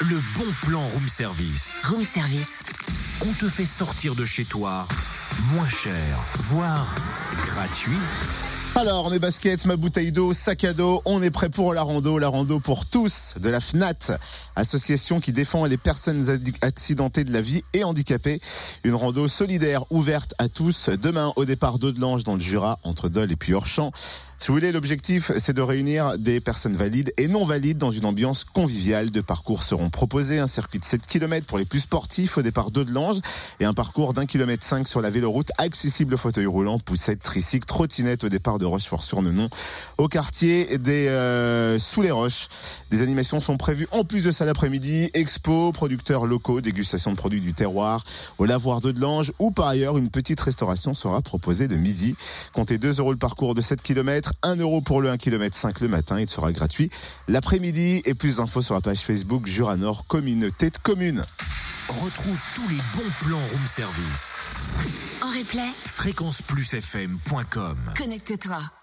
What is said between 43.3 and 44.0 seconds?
sont prévues